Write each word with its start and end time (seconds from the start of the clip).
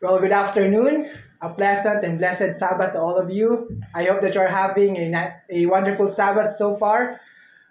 Well, 0.00 0.20
good 0.20 0.30
afternoon. 0.30 1.10
A 1.42 1.52
pleasant 1.52 2.04
and 2.04 2.18
blessed 2.18 2.54
Sabbath 2.54 2.92
to 2.92 3.00
all 3.00 3.16
of 3.16 3.32
you. 3.32 3.80
I 3.92 4.04
hope 4.04 4.20
that 4.22 4.32
you're 4.32 4.46
having 4.46 4.96
a, 4.96 5.34
a 5.50 5.66
wonderful 5.66 6.06
Sabbath 6.06 6.52
so 6.52 6.76
far. 6.76 7.20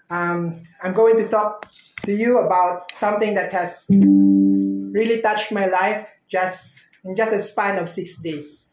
Um, 0.09 0.61
I'm 0.83 0.93
going 0.93 1.15
to 1.19 1.29
talk 1.29 1.71
to 2.03 2.11
you 2.13 2.39
about 2.39 2.91
something 2.95 3.33
that 3.35 3.53
has 3.53 3.85
really 3.89 5.21
touched 5.21 5.53
my 5.53 5.67
life 5.67 6.05
just 6.29 6.77
in 7.05 7.15
just 7.15 7.31
a 7.31 7.41
span 7.41 7.79
of 7.79 7.89
six 7.89 8.17
days. 8.17 8.67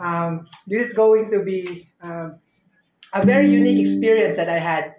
Um, 0.00 0.46
this 0.68 0.88
is 0.88 0.94
going 0.94 1.32
to 1.32 1.42
be 1.42 1.90
um, 2.00 2.38
a 3.12 3.26
very 3.26 3.48
unique 3.48 3.80
experience 3.80 4.36
that 4.36 4.48
I 4.48 4.58
had. 4.58 4.94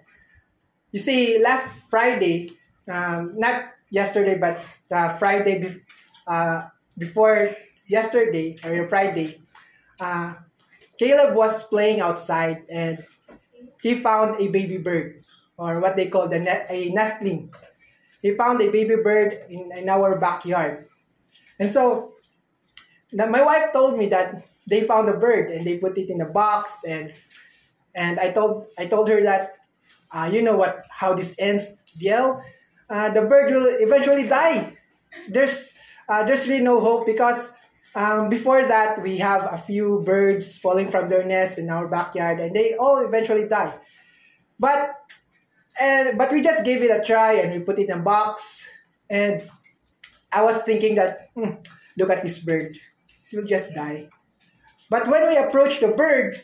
You 0.92 0.98
see, 0.98 1.38
last 1.38 1.66
Friday, 1.88 2.50
um, 2.90 3.32
not 3.38 3.72
yesterday, 3.88 4.36
but 4.36 4.60
uh, 4.90 5.16
Friday 5.16 5.62
be- 5.62 5.80
uh, 6.26 6.68
before 6.98 7.56
yesterday 7.86 8.56
or 8.64 8.88
Friday, 8.88 9.40
uh, 10.00 10.34
Caleb 10.98 11.34
was 11.34 11.64
playing 11.64 12.00
outside 12.00 12.64
and 12.70 13.04
he 13.82 13.94
found 13.94 14.40
a 14.40 14.48
baby 14.48 14.78
bird 14.78 15.24
or 15.58 15.80
what 15.80 15.96
they 15.96 16.08
call 16.08 16.28
the 16.28 16.40
a 16.72 16.90
nestling. 16.90 17.52
He 18.22 18.34
found 18.34 18.60
a 18.62 18.70
baby 18.70 18.96
bird 18.96 19.44
in, 19.48 19.70
in 19.76 19.88
our 19.88 20.16
backyard. 20.18 20.88
And 21.58 21.70
so 21.70 22.14
my 23.12 23.42
wife 23.42 23.72
told 23.72 23.98
me 23.98 24.06
that 24.08 24.44
they 24.66 24.82
found 24.82 25.08
a 25.08 25.16
bird 25.16 25.50
and 25.50 25.66
they 25.66 25.78
put 25.78 25.96
it 25.98 26.10
in 26.10 26.20
a 26.20 26.26
box 26.28 26.84
and 26.86 27.14
and 27.94 28.18
I 28.20 28.30
told 28.32 28.66
I 28.78 28.86
told 28.86 29.08
her 29.08 29.22
that 29.22 29.56
uh, 30.12 30.28
you 30.32 30.42
know 30.42 30.56
what 30.56 30.84
how 30.90 31.14
this 31.14 31.34
ends, 31.38 31.74
Biel. 31.98 32.42
Uh, 32.90 33.10
the 33.10 33.22
bird 33.22 33.52
will 33.52 33.66
eventually 33.80 34.26
die. 34.28 34.76
There's 35.28 35.74
uh, 36.08 36.24
there's 36.24 36.46
really 36.48 36.62
no 36.62 36.80
hope 36.80 37.06
because 37.06 37.54
um, 37.96 38.28
before 38.28 38.62
that 38.62 39.02
we 39.02 39.16
have 39.16 39.48
a 39.50 39.56
few 39.56 40.02
birds 40.04 40.58
falling 40.58 40.90
from 40.90 41.08
their 41.08 41.24
nest 41.24 41.58
in 41.58 41.70
our 41.70 41.88
backyard 41.88 42.38
and 42.38 42.54
they 42.54 42.76
all 42.76 42.98
eventually 42.98 43.48
die. 43.48 43.74
But 44.60 44.94
and 45.80 46.18
but 46.18 46.30
we 46.30 46.42
just 46.42 46.64
gave 46.64 46.82
it 46.82 46.90
a 46.90 47.02
try 47.02 47.40
and 47.40 47.52
we 47.52 47.60
put 47.60 47.78
it 47.78 47.88
in 47.88 47.98
a 47.98 48.02
box 48.02 48.68
and 49.08 49.48
I 50.30 50.42
was 50.42 50.62
thinking 50.62 50.96
that 50.96 51.30
hmm, 51.34 51.56
look 51.96 52.10
at 52.10 52.22
this 52.22 52.38
bird, 52.38 52.76
it 53.32 53.36
will 53.36 53.48
just 53.48 53.74
die. 53.74 54.10
But 54.90 55.08
when 55.08 55.26
we 55.28 55.36
approached 55.36 55.80
the 55.80 55.88
bird, 55.88 56.36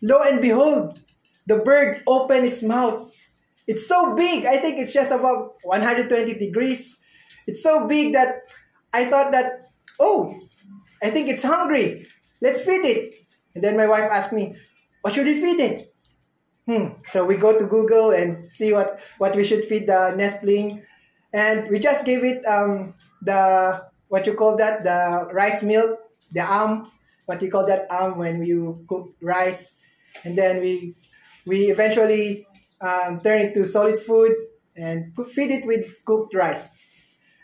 lo 0.00 0.22
and 0.22 0.40
behold, 0.40 0.98
the 1.46 1.58
bird 1.58 2.02
opened 2.06 2.46
its 2.46 2.62
mouth. 2.62 3.12
It's 3.66 3.86
so 3.86 4.16
big. 4.16 4.46
I 4.46 4.56
think 4.56 4.78
it's 4.78 4.92
just 4.92 5.12
about 5.12 5.56
120 5.62 6.34
degrees. 6.38 6.98
It's 7.46 7.62
so 7.62 7.86
big 7.86 8.14
that 8.14 8.48
I 8.92 9.04
thought 9.04 9.32
that, 9.32 9.66
oh, 10.00 10.38
I 11.04 11.10
think 11.10 11.28
it's 11.28 11.44
hungry. 11.44 12.06
Let's 12.40 12.62
feed 12.62 12.84
it. 12.84 13.14
And 13.54 13.62
then 13.62 13.76
my 13.76 13.86
wife 13.86 14.10
asked 14.10 14.32
me, 14.32 14.56
what 15.02 15.14
should 15.14 15.26
we 15.26 15.40
feed 15.40 15.60
it? 15.60 15.94
Hmm. 16.66 16.96
So 17.10 17.26
we 17.26 17.36
go 17.36 17.58
to 17.58 17.66
Google 17.66 18.10
and 18.12 18.42
see 18.42 18.72
what, 18.72 18.98
what 19.18 19.36
we 19.36 19.44
should 19.44 19.66
feed 19.66 19.86
the 19.86 20.14
nestling. 20.16 20.82
And 21.34 21.68
we 21.68 21.78
just 21.78 22.06
gave 22.06 22.24
it 22.24 22.42
um, 22.46 22.94
the, 23.20 23.84
what 24.08 24.26
you 24.26 24.32
call 24.34 24.56
that, 24.56 24.82
the 24.82 25.28
rice 25.32 25.62
milk, 25.62 26.00
the 26.32 26.40
am, 26.40 26.90
what 27.26 27.42
you 27.42 27.50
call 27.50 27.66
that 27.66 27.86
am 27.90 28.16
when 28.16 28.42
you 28.42 28.84
cook 28.88 29.10
rice. 29.20 29.74
And 30.24 30.38
then 30.38 30.60
we, 30.60 30.94
we 31.44 31.70
eventually 31.70 32.46
um, 32.80 33.20
turn 33.20 33.40
it 33.40 33.54
to 33.54 33.66
solid 33.66 34.00
food 34.00 34.34
and 34.74 35.12
feed 35.32 35.50
it 35.50 35.66
with 35.66 35.84
cooked 36.06 36.34
rice. 36.34 36.68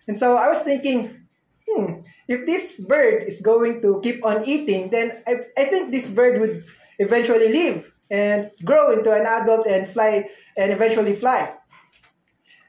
And 0.08 0.18
so 0.18 0.36
I 0.36 0.48
was 0.48 0.62
thinking, 0.62 1.26
hmm, 1.70 2.00
if 2.28 2.46
this 2.46 2.76
bird 2.76 3.24
is 3.24 3.40
going 3.40 3.82
to 3.82 4.00
keep 4.02 4.24
on 4.24 4.44
eating, 4.44 4.90
then 4.90 5.22
I, 5.26 5.36
I 5.56 5.64
think 5.64 5.92
this 5.92 6.08
bird 6.08 6.40
would 6.40 6.64
eventually 6.98 7.48
live 7.48 7.90
and 8.10 8.50
grow 8.64 8.92
into 8.92 9.12
an 9.12 9.24
adult 9.26 9.66
and 9.66 9.88
fly 9.88 10.28
and 10.56 10.72
eventually 10.72 11.14
fly. 11.14 11.54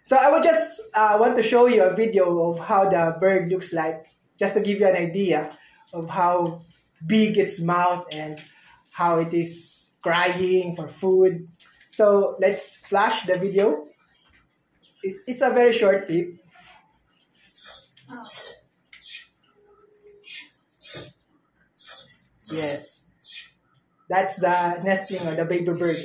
So 0.04 0.18
I 0.18 0.32
would 0.32 0.44
just 0.44 0.82
uh, 0.94 1.18
want 1.20 1.36
to 1.38 1.44
show 1.44 1.68
you 1.68 1.84
a 1.84 1.96
video 1.96 2.52
of 2.52 2.60
how 2.60 2.90
the 2.90 3.18
bird 3.20 3.50
looks 3.50 3.74
like, 3.74 4.06
just 4.40 4.54
to 4.56 4.62
give 4.62 4.80
you 4.80 4.88
an 4.88 4.96
idea 4.96 5.56
of 5.94 6.10
how 6.10 6.64
big 7.06 7.38
its 7.38 7.60
mouth 7.60 8.08
and 8.12 8.40
how 8.92 9.20
it 9.20 9.34
is 9.34 9.92
crying 10.02 10.76
for 10.76 10.88
food. 10.88 11.48
So 11.90 12.36
let's 12.40 12.78
flash 12.78 13.26
the 13.26 13.38
video. 13.38 13.88
It, 15.04 15.18
it's 15.28 15.42
a 15.42 15.50
very 15.50 15.74
short 15.74 16.08
clip. 16.08 16.38
Yes. 22.54 23.08
That's 24.10 24.36
the 24.36 24.82
nestling 24.84 25.32
or 25.32 25.36
the 25.44 25.50
baby 25.50 25.72
bird. 25.72 25.96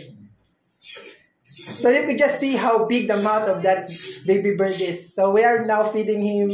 So 0.74 1.88
you 1.90 2.06
could 2.06 2.18
just 2.18 2.38
see 2.38 2.56
how 2.56 2.86
big 2.86 3.08
the 3.08 3.16
mouth 3.22 3.48
of 3.48 3.62
that 3.62 3.86
baby 4.26 4.54
bird 4.54 4.68
is. 4.68 5.14
So 5.14 5.32
we 5.32 5.42
are 5.42 5.64
now 5.64 5.88
feeding 5.88 6.22
him 6.24 6.48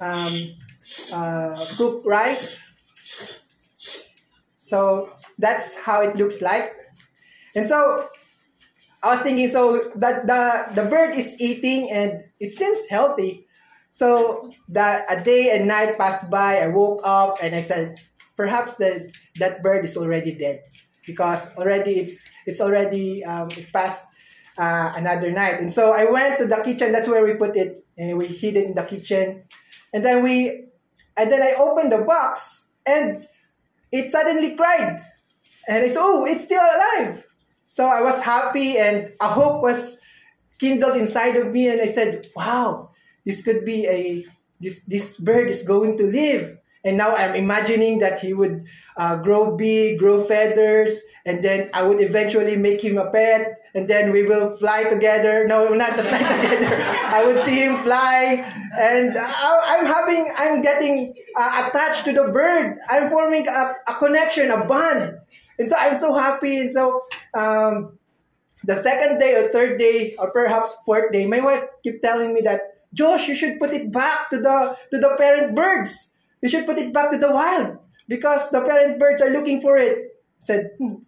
um, 0.00 0.32
uh, 1.14 1.54
cooked 1.76 2.06
rice. 2.06 2.66
So 4.56 5.10
that's 5.38 5.76
how 5.76 6.02
it 6.02 6.16
looks 6.16 6.40
like. 6.40 6.74
And 7.54 7.68
so 7.68 8.08
I 9.02 9.14
was 9.14 9.20
thinking, 9.20 9.48
so 9.48 9.90
that 9.96 10.26
the, 10.26 10.74
the 10.74 10.88
bird 10.88 11.14
is 11.14 11.40
eating 11.40 11.90
and 11.90 12.24
it 12.40 12.52
seems 12.52 12.86
healthy. 12.88 13.46
So 13.90 14.50
that 14.68 15.06
a 15.08 15.22
day 15.22 15.56
and 15.56 15.66
night 15.68 15.98
passed 15.98 16.30
by, 16.30 16.58
I 16.60 16.68
woke 16.68 17.00
up 17.04 17.38
and 17.42 17.54
I 17.54 17.60
said, 17.60 18.00
perhaps 18.40 18.76
that 18.76 19.12
that 19.36 19.62
bird 19.62 19.84
is 19.84 20.00
already 20.00 20.32
dead 20.32 20.64
because 21.04 21.52
already 21.60 22.00
it's 22.00 22.16
it's 22.48 22.60
already 22.64 23.22
um, 23.22 23.52
it 23.52 23.68
passed 23.70 24.08
uh, 24.56 24.96
another 24.96 25.30
night. 25.30 25.60
And 25.60 25.68
so 25.68 25.92
I 25.92 26.08
went 26.08 26.40
to 26.40 26.46
the 26.48 26.56
kitchen. 26.64 26.92
That's 26.92 27.08
where 27.08 27.20
we 27.20 27.34
put 27.34 27.52
it, 27.56 27.84
and 27.98 28.16
we 28.16 28.26
hid 28.26 28.56
it 28.56 28.64
in 28.64 28.74
the 28.74 28.84
kitchen. 28.84 29.44
And 29.92 30.00
then 30.00 30.22
we, 30.24 30.72
and 31.16 31.30
then 31.30 31.42
I 31.42 31.52
opened 31.60 31.92
the 31.92 32.00
box, 32.08 32.64
and 32.86 33.28
it 33.92 34.10
suddenly 34.10 34.56
cried, 34.56 35.04
and 35.68 35.84
I 35.84 35.88
said, 35.88 36.00
"Oh, 36.00 36.24
it's 36.24 36.44
still 36.44 36.64
alive!" 36.64 37.24
So 37.66 37.84
I 37.84 38.00
was 38.00 38.24
happy, 38.24 38.78
and 38.78 39.12
a 39.20 39.28
hope 39.28 39.60
was 39.60 40.00
kindled 40.58 40.96
inside 40.96 41.36
of 41.36 41.52
me, 41.52 41.68
and 41.68 41.80
I 41.80 41.92
said, 41.92 42.28
"Wow, 42.32 42.96
this 43.26 43.44
could 43.44 43.68
be 43.68 43.84
a 43.84 44.24
this 44.64 44.80
this 44.88 45.20
bird 45.20 45.52
is 45.52 45.60
going 45.62 46.00
to 46.00 46.08
live." 46.08 46.59
And 46.84 46.96
now 46.96 47.14
I'm 47.14 47.34
imagining 47.34 47.98
that 47.98 48.20
he 48.20 48.32
would 48.32 48.64
uh, 48.96 49.16
grow 49.16 49.56
big, 49.56 49.98
grow 49.98 50.24
feathers, 50.24 51.00
and 51.26 51.44
then 51.44 51.70
I 51.74 51.82
would 51.82 52.00
eventually 52.00 52.56
make 52.56 52.80
him 52.80 52.96
a 52.96 53.10
pet, 53.10 53.60
and 53.74 53.86
then 53.86 54.12
we 54.12 54.24
will 54.24 54.56
fly 54.56 54.84
together. 54.84 55.46
No, 55.46 55.68
not 55.74 55.92
fly 55.92 56.18
together. 56.40 56.82
I 56.82 57.24
will 57.26 57.36
see 57.44 57.60
him 57.60 57.82
fly, 57.82 58.44
and 58.78 59.16
I, 59.16 59.76
I'm 59.76 59.86
having, 59.86 60.32
I'm 60.36 60.62
getting 60.62 61.14
uh, 61.36 61.68
attached 61.68 62.04
to 62.06 62.12
the 62.12 62.32
bird. 62.32 62.78
I'm 62.88 63.10
forming 63.10 63.46
a, 63.46 63.76
a 63.86 63.94
connection, 63.98 64.50
a 64.50 64.64
bond, 64.64 65.18
and 65.58 65.68
so 65.68 65.76
I'm 65.78 65.96
so 65.96 66.14
happy. 66.14 66.60
And 66.60 66.70
so 66.70 67.02
um, 67.34 67.98
the 68.64 68.80
second 68.80 69.18
day 69.18 69.34
or 69.36 69.48
third 69.48 69.78
day 69.78 70.14
or 70.18 70.30
perhaps 70.30 70.72
fourth 70.86 71.12
day, 71.12 71.26
my 71.26 71.40
wife 71.40 71.64
kept 71.84 72.02
telling 72.02 72.32
me 72.32 72.40
that 72.42 72.60
Josh, 72.92 73.28
you 73.28 73.34
should 73.34 73.58
put 73.58 73.72
it 73.72 73.92
back 73.92 74.30
to 74.30 74.38
the 74.38 74.76
to 74.90 74.98
the 74.98 75.14
parent 75.18 75.54
birds. 75.54 76.09
You 76.42 76.48
should 76.48 76.66
put 76.66 76.78
it 76.78 76.92
back 76.92 77.10
to 77.12 77.18
the 77.18 77.32
wild 77.32 77.78
because 78.08 78.50
the 78.50 78.60
parent 78.60 78.98
birds 78.98 79.22
are 79.22 79.30
looking 79.30 79.60
for 79.60 79.76
it. 79.76 80.16
Said, 80.38 80.72
hmm, 80.78 81.04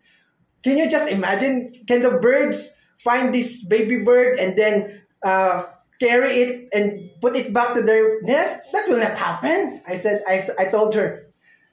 can 0.62 0.78
you 0.78 0.90
just 0.90 1.10
imagine? 1.10 1.84
Can 1.86 2.02
the 2.02 2.18
birds 2.18 2.74
find 3.00 3.34
this 3.34 3.64
baby 3.64 4.04
bird 4.04 4.38
and 4.38 4.56
then 4.56 5.02
uh, 5.24 5.66
carry 6.00 6.30
it 6.30 6.68
and 6.72 7.00
put 7.20 7.36
it 7.36 7.52
back 7.52 7.74
to 7.74 7.82
their 7.82 8.20
nest? 8.22 8.60
That 8.72 8.88
will 8.88 8.98
not 8.98 9.18
happen. 9.18 9.82
I 9.86 9.96
said. 9.96 10.22
I, 10.28 10.42
I 10.58 10.64
told 10.66 10.94
her, 10.94 11.26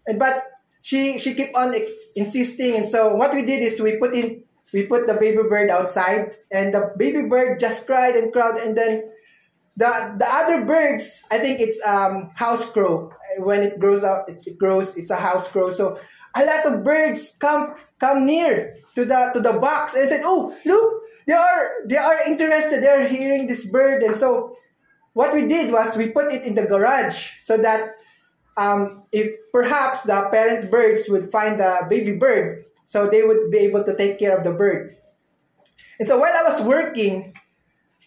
and 0.08 0.18
but 0.18 0.48
she 0.82 1.20
she 1.20 1.36
kept 1.36 1.54
on 1.56 1.76
ex- 1.76 1.96
insisting. 2.16 2.76
And 2.76 2.88
so 2.88 3.16
what 3.16 3.34
we 3.34 3.46
did 3.46 3.62
is 3.62 3.80
we 3.82 3.98
put 3.98 4.14
in 4.14 4.44
we 4.74 4.86
put 4.88 5.08
the 5.08 5.16
baby 5.16 5.44
bird 5.50 5.70
outside, 5.70 6.36
and 6.52 6.74
the 6.74 6.94
baby 6.98 7.28
bird 7.28 7.60
just 7.60 7.86
cried 7.86 8.16
and 8.16 8.32
cried, 8.32 8.62
and 8.62 8.78
then 8.78 9.12
the 9.80 10.16
the 10.20 10.28
other 10.28 10.66
birds, 10.66 11.24
I 11.32 11.40
think 11.40 11.62
it's 11.64 11.80
um 11.88 12.32
house 12.36 12.70
crow. 12.70 13.16
When 13.40 13.64
it 13.64 13.80
grows 13.80 14.04
out, 14.04 14.28
it, 14.28 14.44
it 14.46 14.58
grows. 14.60 14.98
It's 14.98 15.10
a 15.10 15.16
house 15.16 15.48
crow. 15.48 15.72
So 15.72 15.98
a 16.36 16.44
lot 16.44 16.66
of 16.68 16.84
birds 16.84 17.38
come 17.40 17.76
come 18.00 18.26
near 18.26 18.76
to 18.96 19.06
the 19.06 19.32
to 19.34 19.40
the 19.40 19.56
box 19.56 19.96
and 19.96 20.04
said, 20.10 20.22
"Oh, 20.26 20.52
look, 20.66 21.04
they 21.26 21.34
are 21.34 21.88
they 21.88 21.96
are 21.96 22.20
interested. 22.28 22.84
They 22.84 22.92
are 22.92 23.08
hearing 23.08 23.48
this 23.48 23.64
bird." 23.64 24.04
And 24.04 24.16
so, 24.16 24.58
what 25.14 25.34
we 25.34 25.48
did 25.48 25.72
was 25.72 25.96
we 25.96 26.12
put 26.12 26.28
it 26.28 26.44
in 26.44 26.56
the 26.56 26.68
garage 26.68 27.40
so 27.40 27.56
that 27.56 27.96
um, 28.60 29.08
if 29.16 29.32
perhaps 29.56 30.04
the 30.04 30.28
parent 30.28 30.70
birds 30.70 31.08
would 31.08 31.32
find 31.32 31.56
the 31.56 31.88
baby 31.88 32.20
bird, 32.20 32.66
so 32.84 33.08
they 33.08 33.24
would 33.24 33.48
be 33.50 33.64
able 33.64 33.88
to 33.88 33.96
take 33.96 34.20
care 34.20 34.36
of 34.36 34.44
the 34.44 34.52
bird. 34.52 35.00
And 36.00 36.08
so 36.08 36.20
while 36.20 36.36
I 36.36 36.44
was 36.44 36.60
working 36.64 37.39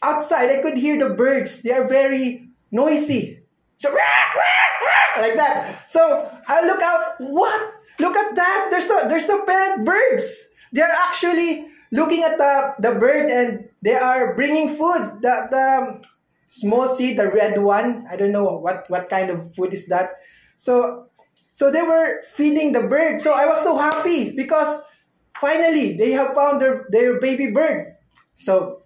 outside, 0.03 0.51
I 0.51 0.63
could 0.63 0.77
hear 0.77 0.99
the 0.99 1.15
birds. 1.15 1.63
They 1.63 1.73
are 1.73 1.87
very 1.89 2.49
noisy. 2.71 3.41
So, 3.79 3.91
like 5.19 5.35
that. 5.35 5.91
So 5.91 6.31
I 6.49 6.67
look 6.67 6.83
out. 6.83 7.15
What? 7.19 7.75
Look 7.99 8.17
at 8.17 8.35
that. 8.37 8.69
There's 8.71 8.89
the 8.89 9.07
there's 9.09 9.27
the 9.27 9.43
parent 9.47 9.85
birds. 9.85 10.49
They're 10.73 10.91
actually 10.91 11.69
looking 11.91 12.23
at 12.23 12.39
the 12.39 12.75
the 12.79 12.99
bird 12.99 13.31
and 13.31 13.69
they 13.83 13.95
are 13.95 14.35
bringing 14.35 14.75
food. 14.75 15.21
The 15.23 15.49
the 15.51 16.05
small 16.49 16.89
seed, 16.89 17.19
the 17.19 17.31
red 17.31 17.61
one. 17.63 18.07
I 18.11 18.17
don't 18.17 18.33
know 18.33 18.59
what 18.59 18.89
what 18.89 19.09
kind 19.09 19.31
of 19.31 19.55
food 19.55 19.73
is 19.73 19.87
that. 19.89 20.19
So 20.57 21.07
so 21.53 21.71
they 21.71 21.83
were 21.83 22.23
feeding 22.33 22.73
the 22.73 22.89
bird. 22.89 23.21
So 23.23 23.35
I 23.35 23.47
was 23.47 23.63
so 23.63 23.77
happy 23.77 24.35
because 24.35 24.83
finally 25.41 25.97
they 25.97 26.13
have 26.13 26.35
found 26.35 26.61
their 26.61 26.87
their 26.91 27.21
baby 27.21 27.53
bird. 27.53 27.97
So 28.35 28.82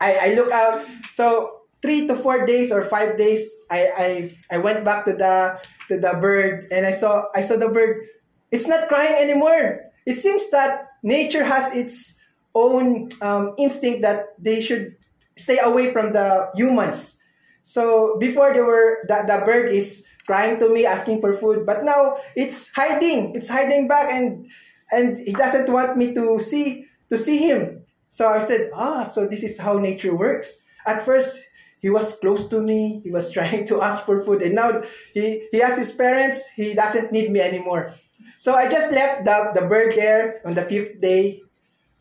I 0.00 0.30
I 0.30 0.34
look 0.34 0.50
out. 0.50 0.86
So 1.12 1.58
three 1.82 2.06
to 2.06 2.16
four 2.16 2.46
days 2.46 2.72
or 2.72 2.84
five 2.84 3.18
days, 3.18 3.46
I 3.70 3.80
I 3.96 4.08
I 4.50 4.58
went 4.58 4.84
back 4.84 5.04
to 5.06 5.14
the 5.14 5.60
to 5.88 5.98
the 5.98 6.18
bird 6.20 6.68
and 6.70 6.86
I 6.86 6.92
saw 6.92 7.26
I 7.34 7.42
saw 7.42 7.56
the 7.56 7.68
bird. 7.68 8.06
It's 8.50 8.66
not 8.66 8.88
crying 8.88 9.14
anymore. 9.18 9.92
It 10.06 10.14
seems 10.14 10.50
that 10.50 10.88
nature 11.02 11.44
has 11.44 11.74
its 11.74 12.16
own 12.54 13.10
um, 13.20 13.54
instinct 13.58 14.02
that 14.02 14.34
they 14.38 14.60
should 14.60 14.96
stay 15.36 15.58
away 15.62 15.92
from 15.92 16.12
the 16.12 16.50
humans. 16.56 17.20
So 17.62 18.16
before 18.18 18.54
they 18.54 18.64
were 18.64 19.04
the, 19.06 19.24
the 19.28 19.44
bird 19.44 19.70
is 19.70 20.06
crying 20.26 20.58
to 20.60 20.68
me 20.72 20.86
asking 20.86 21.20
for 21.20 21.36
food, 21.36 21.64
but 21.66 21.84
now 21.84 22.18
it's 22.36 22.72
hiding. 22.74 23.34
It's 23.34 23.48
hiding 23.48 23.88
back 23.88 24.12
and 24.12 24.48
and 24.90 25.18
he 25.18 25.32
doesn't 25.32 25.68
want 25.70 25.96
me 25.96 26.14
to 26.14 26.40
see 26.40 26.88
to 27.10 27.18
see 27.18 27.38
him. 27.38 27.84
So 28.08 28.26
I 28.26 28.40
said, 28.40 28.70
ah, 28.74 29.04
so 29.04 29.26
this 29.26 29.42
is 29.42 29.58
how 29.58 29.78
nature 29.78 30.14
works. 30.14 30.62
At 30.86 31.04
first, 31.04 31.44
he 31.80 31.90
was 31.90 32.18
close 32.18 32.48
to 32.48 32.60
me. 32.60 33.00
He 33.04 33.10
was 33.10 33.30
trying 33.36 33.66
to 33.68 33.82
ask 33.82 34.04
for 34.04 34.22
food, 34.24 34.42
and 34.42 34.54
now 34.54 34.82
he 35.14 35.46
he 35.52 35.62
asked 35.62 35.78
his 35.78 35.92
parents. 35.92 36.48
He 36.50 36.74
doesn't 36.74 37.12
need 37.12 37.30
me 37.30 37.40
anymore. 37.40 37.92
So 38.38 38.54
I 38.54 38.70
just 38.70 38.92
left 38.92 39.24
the, 39.24 39.50
the 39.54 39.66
bird 39.66 39.94
there 39.96 40.40
on 40.44 40.54
the 40.54 40.62
fifth 40.62 41.00
day. 41.00 41.42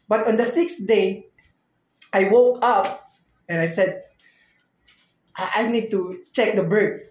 But 0.08 0.28
on 0.28 0.38
the 0.38 0.46
sixth 0.46 0.86
day, 0.88 1.28
I 2.14 2.30
woke 2.30 2.60
up 2.62 3.12
and 3.50 3.60
I 3.60 3.66
said, 3.66 4.04
I, 5.36 5.66
I 5.66 5.68
need 5.68 5.92
to 5.92 6.22
check 6.34 6.56
the 6.56 6.64
bird. 6.64 7.10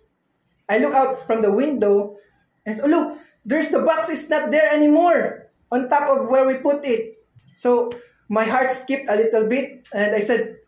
I 0.68 0.78
look 0.78 0.94
out 0.94 1.26
from 1.26 1.42
the 1.42 1.52
window 1.52 2.16
and 2.64 2.76
so 2.76 2.86
look, 2.86 3.18
there's 3.44 3.70
the 3.70 3.80
box 3.80 4.08
is 4.08 4.28
not 4.28 4.50
there 4.50 4.70
anymore 4.72 5.46
on 5.70 5.88
top 5.88 6.10
of 6.10 6.28
where 6.28 6.46
we 6.46 6.58
put 6.58 6.84
it. 6.84 7.22
So 7.54 7.92
my 8.28 8.44
heart 8.44 8.70
skipped 8.70 9.08
a 9.08 9.16
little 9.16 9.48
bit 9.48 9.88
and 9.94 10.14
I 10.14 10.20
said, 10.20 10.58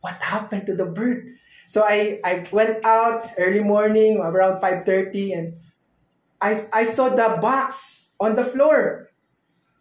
What 0.00 0.14
happened 0.20 0.66
to 0.66 0.74
the 0.74 0.86
bird? 0.86 1.34
So 1.66 1.82
I, 1.86 2.20
I 2.24 2.46
went 2.52 2.84
out 2.84 3.32
early 3.38 3.60
morning 3.60 4.20
around 4.20 4.60
5.30 4.60 5.38
and 5.38 5.56
I, 6.40 6.60
I 6.72 6.84
saw 6.84 7.08
the 7.08 7.38
box 7.40 8.12
on 8.20 8.36
the 8.36 8.44
floor. 8.44 9.10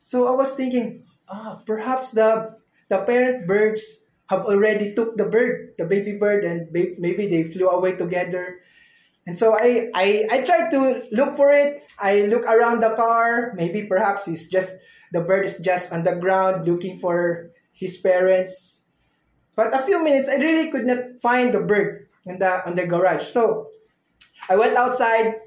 So 0.03 0.27
I 0.27 0.31
was 0.31 0.55
thinking, 0.55 1.03
ah, 1.27 1.61
perhaps 1.65 2.11
the 2.11 2.55
the 2.89 3.03
parent 3.03 3.47
birds 3.47 3.81
have 4.27 4.45
already 4.45 4.93
took 4.93 5.17
the 5.17 5.25
bird, 5.25 5.73
the 5.77 5.85
baby 5.85 6.17
bird, 6.17 6.43
and 6.43 6.69
maybe 6.71 7.27
they 7.27 7.43
flew 7.49 7.67
away 7.67 7.95
together. 7.95 8.61
And 9.25 9.37
so 9.37 9.55
I, 9.55 9.89
I, 9.95 10.27
I 10.29 10.43
tried 10.43 10.69
to 10.71 11.07
look 11.11 11.37
for 11.37 11.51
it. 11.51 11.81
I 11.97 12.27
look 12.27 12.43
around 12.43 12.81
the 12.81 12.95
car. 12.95 13.53
Maybe 13.55 13.87
perhaps 13.87 14.27
it's 14.27 14.47
just 14.47 14.75
the 15.13 15.21
bird 15.21 15.45
is 15.45 15.61
just 15.61 15.93
on 15.93 16.03
the 16.03 16.17
ground 16.17 16.65
looking 16.65 16.99
for 16.99 17.53
his 17.71 17.97
parents. 17.97 18.81
But 19.55 19.69
a 19.69 19.85
few 19.85 20.03
minutes, 20.03 20.27
I 20.27 20.41
really 20.41 20.73
could 20.73 20.89
not 20.89 21.21
find 21.21 21.53
the 21.53 21.61
bird 21.61 22.09
in 22.25 22.41
the 22.41 22.65
on 22.65 22.73
the 22.73 22.89
garage. 22.89 23.29
So 23.29 23.69
I 24.49 24.57
went 24.57 24.73
outside 24.75 25.37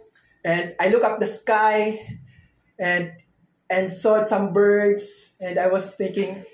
and 0.46 0.78
I 0.78 0.88
look 0.88 1.02
up 1.02 1.18
the 1.18 1.26
sky 1.26 1.98
and 2.78 3.10
and 3.68 3.90
saw 3.90 4.22
some 4.22 4.54
birds 4.54 5.34
and 5.42 5.58
I 5.58 5.66
was 5.66 5.98
thinking 5.98 6.46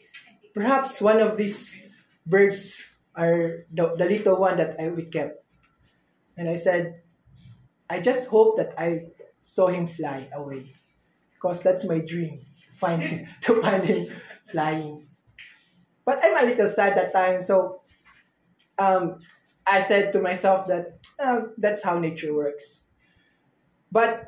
perhaps 0.56 1.05
one 1.05 1.20
of 1.20 1.37
these 1.37 1.85
birds 2.25 2.81
are 3.12 3.69
the, 3.69 3.93
the 3.93 4.08
little 4.08 4.41
one 4.41 4.56
that 4.56 4.81
I 4.81 4.88
we 4.88 5.05
kept. 5.05 5.44
And 6.41 6.49
I 6.49 6.56
said, 6.56 7.05
I 7.91 8.00
just 8.00 8.32
hope 8.32 8.56
that 8.56 8.73
I 8.81 9.12
saw 9.44 9.69
him 9.69 9.87
fly 9.87 10.32
away. 10.32 10.73
Because 11.37 11.61
that's 11.61 11.85
my 11.85 12.00
dream. 12.00 12.41
Find 12.82 13.00
him, 13.00 13.29
to 13.43 13.62
find 13.62 13.84
him 13.84 14.11
flying. 14.50 15.06
But 16.05 16.19
I'm 16.19 16.34
a 16.34 16.50
little 16.50 16.67
sad 16.67 16.99
that 16.99 17.14
time, 17.14 17.40
so 17.40 17.82
um, 18.76 19.23
I 19.64 19.79
said 19.79 20.12
to 20.14 20.20
myself 20.20 20.67
that 20.67 20.99
oh, 21.20 21.55
that's 21.56 21.84
how 21.84 22.00
nature 22.00 22.34
works. 22.34 22.90
But 23.93 24.26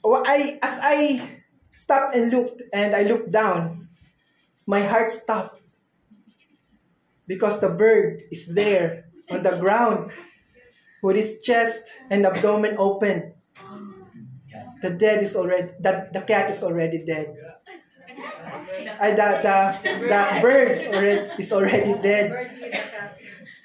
I 0.00 0.58
as 0.62 0.80
I 0.80 1.20
stopped 1.72 2.16
and 2.16 2.32
looked 2.32 2.62
and 2.72 2.96
I 2.96 3.02
looked 3.02 3.30
down, 3.30 3.88
my 4.64 4.80
heart 4.80 5.12
stopped 5.12 5.60
because 7.26 7.60
the 7.60 7.68
bird 7.68 8.22
is 8.32 8.48
there 8.48 9.04
on 9.28 9.42
the 9.42 9.60
ground 9.60 10.10
with 11.02 11.16
his 11.16 11.42
chest 11.42 11.92
and 12.08 12.24
abdomen 12.24 12.76
open. 12.78 13.34
The 14.82 14.90
dead 14.90 15.22
is 15.24 15.34
already 15.36 15.72
the, 15.80 16.08
the 16.12 16.20
cat 16.22 16.50
is 16.50 16.62
already 16.62 17.04
dead. 17.04 17.34
I, 19.00 19.10
the, 19.12 19.28
the, 19.42 19.90
the 20.00 20.40
bird 20.40 20.94
already, 20.94 21.30
is 21.38 21.52
already 21.52 21.94
dead. 22.02 22.82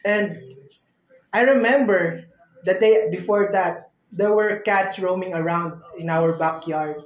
And 0.05 0.41
I 1.31 1.41
remember 1.41 2.25
the 2.63 2.73
day 2.75 3.09
before 3.09 3.49
that, 3.53 3.91
there 4.11 4.33
were 4.33 4.59
cats 4.59 4.99
roaming 4.99 5.33
around 5.33 5.81
in 5.97 6.09
our 6.09 6.33
backyard. 6.33 7.01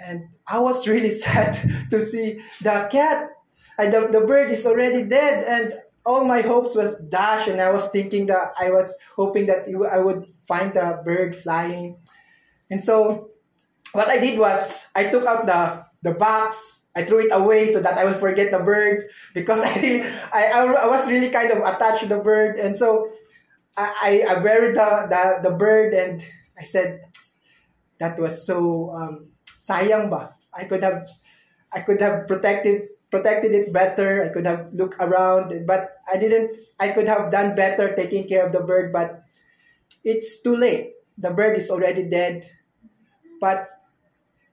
And 0.00 0.28
I 0.46 0.58
was 0.58 0.88
really 0.88 1.10
sad 1.24 1.54
to 1.90 2.00
see 2.00 2.40
the 2.62 2.88
cat, 2.90 3.30
and 3.78 3.92
the, 3.92 4.08
the 4.08 4.26
bird 4.26 4.50
is 4.50 4.66
already 4.66 5.04
dead, 5.04 5.44
and 5.46 5.80
all 6.04 6.24
my 6.24 6.40
hopes 6.40 6.74
was 6.74 6.98
dashed. 6.98 7.48
And 7.48 7.60
I 7.60 7.70
was 7.70 7.88
thinking 7.90 8.26
that 8.26 8.54
I 8.58 8.70
was 8.70 8.94
hoping 9.14 9.46
that 9.46 9.68
I 9.92 9.98
would 9.98 10.24
find 10.48 10.74
the 10.74 11.00
bird 11.04 11.36
flying. 11.36 11.96
And 12.70 12.82
so, 12.82 13.30
what 13.92 14.08
I 14.08 14.18
did 14.18 14.38
was 14.38 14.88
I 14.94 15.08
took 15.08 15.24
out 15.26 15.46
the 15.46 15.84
the 16.02 16.14
box, 16.16 16.86
I 16.94 17.04
threw 17.04 17.26
it 17.26 17.32
away 17.32 17.72
so 17.72 17.80
that 17.80 17.98
I 17.98 18.04
would 18.04 18.18
forget 18.18 18.50
the 18.50 18.60
bird 18.60 19.10
because 19.34 19.60
I, 19.64 20.02
I, 20.32 20.66
I 20.66 20.86
was 20.86 21.08
really 21.08 21.30
kind 21.30 21.50
of 21.50 21.58
attached 21.58 22.02
to 22.02 22.08
the 22.08 22.18
bird. 22.18 22.58
And 22.58 22.74
so 22.74 23.10
I, 23.76 24.24
I 24.28 24.42
buried 24.42 24.74
the, 24.74 25.06
the, 25.06 25.50
the 25.50 25.54
bird 25.56 25.94
and 25.94 26.24
I 26.58 26.64
said, 26.64 27.00
that 27.98 28.18
was 28.18 28.46
so 28.46 28.90
um, 28.94 29.30
sayang 29.46 30.10
ba? 30.10 30.34
I 30.54 30.64
could 30.64 30.82
have 30.82 31.06
I 31.72 31.80
could 31.80 32.00
have 32.00 32.26
protected 32.26 32.88
protected 33.10 33.52
it 33.52 33.72
better. 33.72 34.24
I 34.24 34.28
could 34.30 34.46
have 34.46 34.72
looked 34.72 34.96
around, 35.00 35.66
but 35.66 35.98
I 36.10 36.16
didn't. 36.18 36.56
I 36.78 36.90
could 36.90 37.08
have 37.08 37.30
done 37.30 37.54
better 37.54 37.94
taking 37.94 38.26
care 38.26 38.46
of 38.46 38.52
the 38.52 38.60
bird, 38.60 38.92
but 38.92 39.22
it's 40.04 40.40
too 40.42 40.54
late. 40.54 40.94
The 41.18 41.30
bird 41.30 41.58
is 41.58 41.70
already 41.70 42.08
dead. 42.08 42.46
But 43.40 43.68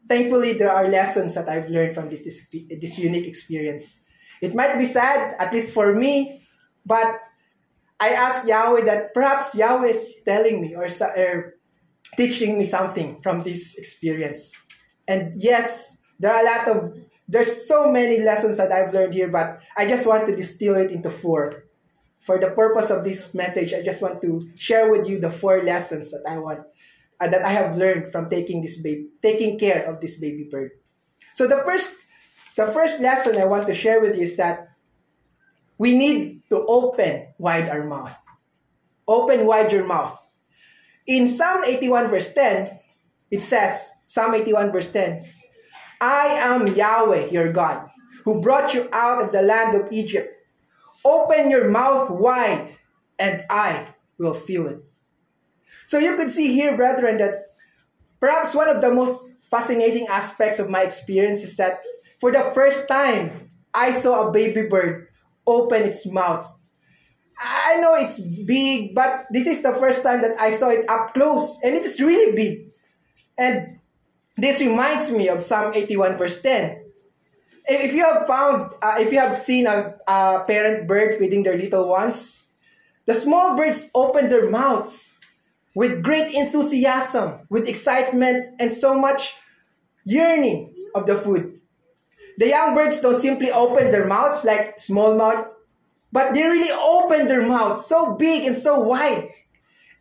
thankfully, 0.08 0.54
there 0.54 0.72
are 0.72 0.88
lessons 0.88 1.36
that 1.36 1.50
I've 1.50 1.70
learned 1.70 1.96
from 1.96 2.10
this, 2.10 2.24
this, 2.24 2.48
this 2.70 2.98
unique 3.00 3.27
experience. 3.27 4.01
It 4.42 4.54
might 4.54 4.77
be 4.77 4.86
sad, 4.86 5.36
at 5.39 5.54
least 5.54 5.72
for 5.72 5.94
me, 5.94 6.46
but 6.86 7.20
I 8.00 8.10
ask 8.10 8.48
Yahweh 8.48 8.84
that 8.86 9.13
perhaps 9.13 9.56
Yahweh 9.56 9.88
is 9.88 10.13
telling 10.25 10.62
me 10.62 10.75
or, 10.75 10.88
or 11.18 11.56
teaching 12.18 12.58
me 12.60 12.65
something 12.65 13.22
from 13.22 13.44
this 13.44 13.77
experience. 13.77 14.54
And 15.08 15.34
yes, 15.36 15.98
there 16.20 16.34
are 16.34 16.42
a 16.42 16.46
lot 16.46 16.68
of 16.68 16.94
there's 17.27 17.68
so 17.68 17.92
many 17.92 18.20
lessons 18.20 18.58
that 18.58 18.72
I've 18.72 18.94
learned 18.94 19.13
here, 19.13 19.27
but 19.27 19.60
I 19.75 19.88
just 19.88 20.06
want 20.06 20.27
to 20.27 20.36
distill 20.36 20.75
it 20.75 20.92
into 20.92 21.10
four. 21.10 21.63
For 22.20 22.39
the 22.39 22.50
purpose 22.50 22.92
of 22.92 23.04
this 23.04 23.34
message, 23.34 23.74
I 23.74 23.82
just 23.82 24.01
want 24.01 24.22
to 24.22 24.48
share 24.56 24.92
with 24.92 25.08
you 25.08 25.20
the 25.20 25.32
four 25.32 25.62
lessons 25.62 26.12
that 26.12 26.24
I 26.27 26.38
want 26.38 26.65
uh, 27.20 27.28
that 27.28 27.44
I 27.44 27.52
have 27.52 27.78
learned 27.78 28.12
from 28.12 28.30
taking 28.30 28.62
this 28.62 28.82
baby, 28.82 29.08
taking 29.22 29.58
care 29.60 29.86
of 29.86 30.02
this 30.02 30.20
baby 30.20 30.48
bird. 30.52 30.72
So 31.34 31.48
the 31.48 31.58
first, 31.66 31.96
the 32.56 32.68
first 32.68 33.00
lesson 33.00 33.38
I 33.38 33.46
want 33.46 33.68
to 33.68 33.76
share 33.76 34.02
with 34.02 34.16
you 34.16 34.24
is 34.24 34.38
that 34.38 34.70
we 35.78 35.98
need 35.98 36.44
to 36.50 36.66
open 36.66 37.28
wide 37.38 37.70
our 37.70 37.84
mouth. 37.84 38.16
Open 39.08 39.46
wide 39.46 39.72
your 39.72 39.84
mouth. 39.84 40.18
In 41.08 41.28
Psalm 41.28 41.64
81 41.66 42.10
verse 42.10 42.34
10, 42.34 42.80
it 43.32 43.44
says, 43.44 43.90
Psalm 44.06 44.34
81 44.34 44.72
verse 44.72 44.92
10, 44.92 45.26
I 46.00 46.28
am 46.40 46.68
Yahweh, 46.76 47.30
your 47.30 47.52
God, 47.52 47.90
who 48.24 48.42
brought 48.42 48.74
you 48.74 48.88
out 48.92 49.24
of 49.24 49.32
the 49.32 49.42
land 49.42 49.76
of 49.76 49.92
Egypt. 49.92 50.32
Open 51.04 51.50
your 51.50 51.70
mouth 51.70 52.10
wide, 52.10 52.78
and 53.20 53.46
I 53.50 53.88
will 54.18 54.34
fill 54.34 54.68
it. 54.68 54.85
So 55.86 56.00
you 56.00 56.18
could 56.18 56.32
see 56.32 56.54
here, 56.54 56.75
brethren, 56.75 57.18
that 57.18 57.54
perhaps 58.20 58.56
one 58.56 58.68
of 58.68 58.82
the 58.82 58.94
most 58.94 59.36
fascinating 59.50 60.08
aspects 60.08 60.60
of 60.60 60.70
my 60.70 60.82
experience 60.82 61.44
is 61.44 61.56
that 61.58 61.80
for 62.20 62.32
the 62.32 62.42
first 62.54 62.88
time, 62.88 63.51
I 63.74 63.92
saw 63.92 64.27
a 64.27 64.32
baby 64.32 64.68
bird 64.68 65.08
open 65.46 65.84
its 65.84 66.06
mouth. 66.08 66.46
I 67.39 67.77
know 67.82 67.96
it's 67.96 68.20
big, 68.20 68.96
but 68.96 69.27
this 69.30 69.46
is 69.46 69.62
the 69.62 69.74
first 69.74 70.01
time 70.01 70.22
that 70.22 70.39
I 70.39 70.51
saw 70.51 70.70
it 70.70 70.89
up 70.89 71.13
close, 71.13 71.60
and 71.63 71.75
it 71.75 71.84
is 71.84 72.00
really 72.00 72.36
big. 72.36 72.72
And 73.38 73.80
this 74.38 74.62
reminds 74.62 75.12
me 75.12 75.27
of 75.27 75.44
Psalm 75.44 75.74
81, 75.74 76.18
verse 76.18 76.42
10. 76.42 76.82
If 77.68 77.94
you 77.94 78.06
have 78.06 78.27
found, 78.27 78.72
uh, 78.82 78.98
if 79.00 79.12
you 79.12 79.20
have 79.20 79.34
seen 79.34 79.68
a, 79.68 79.96
a 80.08 80.46
parent 80.48 80.88
bird 80.88 81.20
feeding 81.20 81.44
their 81.44 81.58
little 81.58 81.89
ones, 81.89 82.46
the 83.06 83.13
small 83.13 83.58
birds 83.58 83.89
open 83.94 84.30
their 84.30 84.50
mouths 84.50 85.15
with 85.75 86.01
great 86.01 86.34
enthusiasm, 86.34 87.41
with 87.50 87.67
excitement, 87.67 88.55
and 88.60 88.72
so 88.72 88.98
much 88.98 89.36
yearning 90.05 90.74
of 90.96 91.05
the 91.05 91.17
food. 91.17 91.60
The 92.38 92.48
young 92.48 92.74
birds 92.74 93.01
don't 93.01 93.22
simply 93.22 93.51
open 93.51 93.91
their 93.91 94.08
mouths 94.08 94.44
like 94.44 94.79
small 94.79 95.15
mouth, 95.15 95.48
but 96.12 96.34
they 96.34 96.48
really 96.48 96.72
open 96.72 97.27
their 97.27 97.46
mouths 97.46 97.86
so 97.86 98.15
big 98.15 98.46
and 98.46 98.55
so 98.55 98.79
wide. 98.79 99.29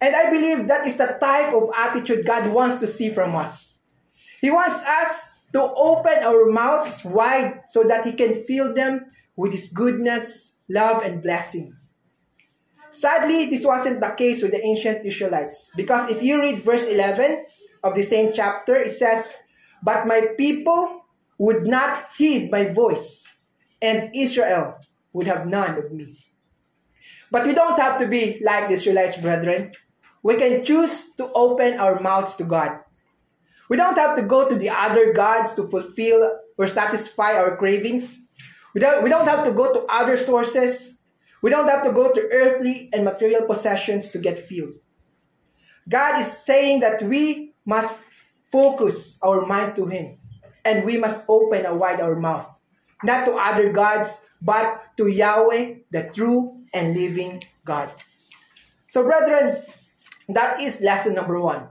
And 0.01 0.15
I 0.15 0.31
believe 0.31 0.69
that 0.69 0.87
is 0.87 0.97
the 0.97 1.19
type 1.21 1.53
of 1.53 1.71
attitude 1.77 2.25
God 2.25 2.53
wants 2.53 2.77
to 2.77 2.87
see 2.87 3.11
from 3.11 3.35
us. 3.35 3.79
He 4.41 4.51
wants 4.51 4.83
us 4.83 5.31
to 5.55 5.63
open 5.63 6.23
our 6.23 6.47
mouths 6.47 7.05
wide 7.05 7.63
so 7.67 7.83
that 7.85 8.05
He 8.05 8.13
can 8.13 8.45
fill 8.45 8.75
them 8.75 9.07
with 9.37 9.53
His 9.53 9.71
goodness, 9.71 10.55
love, 10.69 11.03
and 11.03 11.23
blessing. 11.23 11.75
Sadly, 12.95 13.51
this 13.51 13.67
wasn't 13.67 14.01
the 14.01 14.11
case 14.11 14.43
with 14.43 14.53
the 14.53 14.65
ancient 14.65 15.05
Israelites. 15.05 15.73
Because 15.77 16.11
if 16.11 16.23
you 16.23 16.41
read 16.41 16.61
verse 16.61 16.87
11 16.87 17.45
of 17.83 17.95
the 17.95 18.03
same 18.03 18.33
chapter, 18.33 18.77
it 18.77 18.93
says, 18.93 19.33
But 19.83 20.07
my 20.07 20.29
people 20.39 21.05
would 21.39 21.67
not 21.67 22.07
heed 22.17 22.51
my 22.51 22.71
voice, 22.71 23.27
and 23.83 24.15
Israel 24.15 24.79
would 25.13 25.27
have 25.27 25.47
none 25.47 25.77
of 25.77 25.93
me. 25.93 26.19
But 27.31 27.47
we 27.47 27.53
don't 27.53 27.79
have 27.81 27.99
to 27.99 28.07
be 28.07 28.41
like 28.45 28.69
the 28.69 28.75
Israelites, 28.75 29.17
brethren. 29.17 29.73
We 30.23 30.37
can 30.37 30.65
choose 30.65 31.13
to 31.17 31.31
open 31.35 31.81
our 31.81 31.99
mouths 31.99 32.37
to 32.37 32.45
God. 32.45 32.81
We 33.69 33.77
don't 33.77 33.99
have 33.99 34.17
to 34.17 34.23
go 34.23 34.49
to 34.49 34.55
the 34.55 34.71
other 34.71 35.13
gods 35.13 35.55
to 35.55 35.67
fulfill 35.69 36.39
or 36.57 36.69
satisfy 36.69 37.35
our 37.35 37.57
cravings. 37.57 38.21
We 38.73 38.81
don't, 38.81 39.03
we 39.03 39.11
don't 39.11 39.27
have 39.27 39.45
to 39.45 39.53
go 39.53 39.73
to 39.75 39.87
other 39.87 40.17
sources. 40.17 40.94
We 41.45 41.51
don't 41.51 41.69
have 41.69 41.85
to 41.85 41.93
go 41.93 42.11
to 42.11 42.29
earthly 42.33 42.89
and 42.91 43.05
material 43.05 43.45
possessions 43.45 44.09
to 44.13 44.19
get 44.19 44.49
filled. 44.49 44.81
God 45.87 46.19
is 46.23 46.33
saying 46.33 46.81
that 46.81 47.03
we 47.03 47.53
must 47.67 47.93
focus 48.51 49.19
our 49.21 49.45
mind 49.45 49.77
to 49.77 49.85
Him 49.85 50.17
and 50.65 50.87
we 50.87 50.97
must 50.97 51.27
open 51.29 51.69
wide 51.79 52.01
our 52.01 52.17
mouth, 52.17 52.49
not 53.03 53.27
to 53.27 53.37
other 53.37 53.71
gods, 53.77 54.25
but 54.41 54.97
to 54.97 55.07
Yahweh, 55.07 55.85
the 55.93 56.09
true 56.15 56.65
and 56.73 56.97
living 56.97 57.45
God. 57.63 57.93
So, 58.89 59.05
brethren, 59.05 59.61
that 60.31 60.63
is 60.63 60.81
lesson 60.81 61.13
number 61.13 61.39
one. 61.39 61.69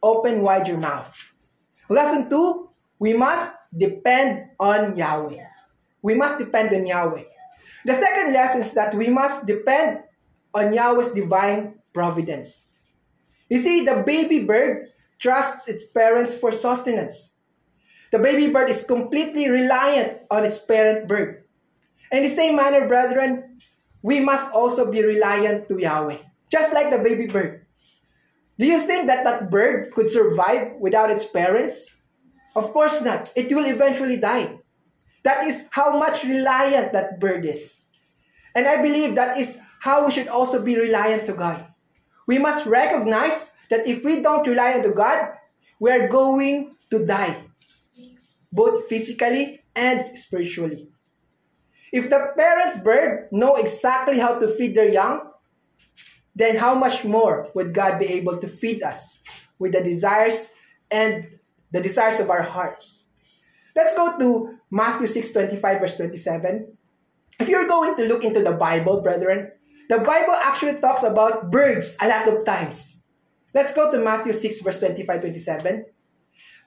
Open 0.00 0.42
wide 0.42 0.68
your 0.68 0.78
mouth. 0.78 1.10
Lesson 1.90 2.30
two, 2.30 2.70
we 3.00 3.14
must 3.14 3.50
depend 3.76 4.50
on 4.60 4.96
Yahweh. 4.96 5.42
We 6.02 6.14
must 6.14 6.38
depend 6.38 6.70
on 6.72 6.86
Yahweh. 6.86 7.24
The 7.84 7.94
second 7.94 8.32
lesson 8.32 8.60
is 8.62 8.72
that 8.74 8.94
we 8.94 9.08
must 9.08 9.46
depend 9.46 10.02
on 10.54 10.72
Yahweh's 10.72 11.12
divine 11.12 11.78
providence. 11.92 12.64
You 13.48 13.58
see, 13.58 13.84
the 13.84 14.02
baby 14.04 14.44
bird 14.44 14.88
trusts 15.18 15.68
its 15.68 15.84
parents 15.84 16.34
for 16.34 16.52
sustenance. 16.52 17.34
The 18.10 18.18
baby 18.18 18.52
bird 18.52 18.70
is 18.70 18.84
completely 18.84 19.50
reliant 19.50 20.22
on 20.30 20.44
its 20.44 20.58
parent 20.58 21.08
bird. 21.08 21.44
In 22.10 22.22
the 22.22 22.28
same 22.28 22.56
manner, 22.56 22.88
brethren, 22.88 23.60
we 24.02 24.20
must 24.20 24.52
also 24.52 24.90
be 24.90 25.04
reliant 25.04 25.68
to 25.68 25.78
Yahweh, 25.78 26.18
just 26.50 26.72
like 26.72 26.90
the 26.90 27.02
baby 27.02 27.26
bird. 27.26 27.66
Do 28.58 28.66
you 28.66 28.80
think 28.80 29.06
that 29.06 29.24
that 29.24 29.50
bird 29.50 29.92
could 29.92 30.10
survive 30.10 30.72
without 30.80 31.10
its 31.10 31.24
parents? 31.24 31.96
Of 32.56 32.72
course 32.72 33.02
not. 33.02 33.30
It 33.36 33.54
will 33.54 33.66
eventually 33.66 34.18
die. 34.18 34.58
That 35.28 35.44
is 35.44 35.68
how 35.68 35.98
much 35.98 36.24
reliant 36.24 36.94
that 36.94 37.20
bird 37.20 37.44
is. 37.44 37.84
And 38.54 38.66
I 38.66 38.80
believe 38.80 39.14
that 39.16 39.36
is 39.36 39.60
how 39.78 40.06
we 40.06 40.12
should 40.12 40.28
also 40.28 40.64
be 40.64 40.80
reliant 40.80 41.26
to 41.26 41.34
God. 41.34 41.66
We 42.26 42.38
must 42.38 42.64
recognize 42.64 43.52
that 43.68 43.86
if 43.86 44.02
we 44.02 44.22
don't 44.22 44.48
rely 44.48 44.80
on 44.80 44.94
God, 44.94 45.36
we 45.78 45.92
are 45.92 46.08
going 46.08 46.76
to 46.88 47.04
die, 47.04 47.36
both 48.50 48.88
physically 48.88 49.60
and 49.76 50.16
spiritually. 50.16 50.88
If 51.92 52.08
the 52.08 52.32
parent 52.34 52.82
bird 52.82 53.28
know 53.30 53.56
exactly 53.56 54.18
how 54.18 54.40
to 54.40 54.48
feed 54.48 54.74
their 54.74 54.88
young, 54.88 55.28
then 56.34 56.56
how 56.56 56.72
much 56.74 57.04
more 57.04 57.50
would 57.52 57.74
God 57.74 57.98
be 57.98 58.06
able 58.16 58.38
to 58.38 58.48
feed 58.48 58.82
us 58.82 59.20
with 59.58 59.72
the 59.72 59.84
desires 59.84 60.48
and 60.90 61.36
the 61.70 61.82
desires 61.82 62.18
of 62.18 62.30
our 62.30 62.48
hearts? 62.48 63.07
Let's 63.78 63.94
go 63.94 64.18
to 64.18 64.58
Matthew 64.72 65.06
6 65.06 65.30
25, 65.30 65.62
verse 65.78 65.96
27. 65.96 66.66
If 67.38 67.46
you're 67.46 67.70
going 67.70 67.94
to 67.94 68.10
look 68.10 68.24
into 68.24 68.42
the 68.42 68.58
Bible, 68.58 69.02
brethren, 69.02 69.52
the 69.88 70.02
Bible 70.02 70.34
actually 70.34 70.82
talks 70.82 71.04
about 71.04 71.52
birds 71.52 71.96
a 72.02 72.08
lot 72.08 72.26
of 72.26 72.44
times. 72.44 72.98
Let's 73.54 73.72
go 73.72 73.92
to 73.92 74.02
Matthew 74.02 74.32
6, 74.32 74.62
verse 74.62 74.80
25 74.80 75.20
27. 75.20 75.86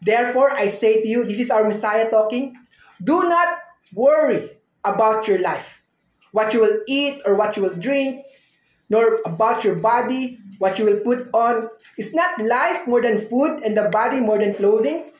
Therefore, 0.01 0.51
I 0.51 0.67
say 0.67 1.01
to 1.03 1.07
you, 1.07 1.25
this 1.25 1.41
is 1.41 1.51
our 1.51 1.67
Messiah 1.67 2.09
talking, 2.09 2.55
do 3.03 3.27
not 3.27 3.59
worry 3.93 4.55
about 4.85 5.27
your 5.27 5.39
life, 5.39 5.83
what 6.31 6.53
you 6.53 6.61
will 6.61 6.79
eat 6.87 7.19
or 7.25 7.35
what 7.35 7.57
you 7.57 7.63
will 7.63 7.75
drink, 7.75 8.23
nor 8.89 9.19
about 9.25 9.65
your 9.65 9.75
body, 9.75 10.39
what 10.59 10.79
you 10.79 10.85
will 10.85 11.01
put 11.03 11.27
on. 11.33 11.67
Is 11.97 12.15
not 12.15 12.39
life 12.39 12.87
more 12.87 13.01
than 13.01 13.27
food 13.27 13.63
and 13.67 13.75
the 13.75 13.89
body 13.91 14.21
more 14.21 14.39
than 14.39 14.55
clothing? 14.55 15.11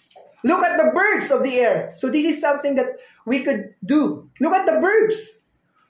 Look 0.44 0.64
at 0.64 0.78
the 0.78 0.92
birds 0.94 1.32
of 1.32 1.44
the 1.44 1.56
air. 1.58 1.92
So 1.96 2.10
this 2.10 2.26
is 2.26 2.42
something 2.42 2.76
that 2.76 2.98
we 3.26 3.42
could 3.42 3.76
do. 3.86 4.30
Look 4.40 4.54
at 4.54 4.66
the 4.66 4.80
birds. 4.82 5.40